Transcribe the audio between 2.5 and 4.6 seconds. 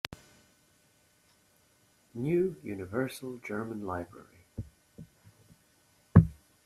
Universal German Library